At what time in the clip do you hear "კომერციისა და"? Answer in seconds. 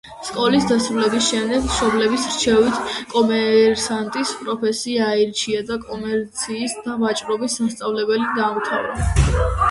5.83-6.95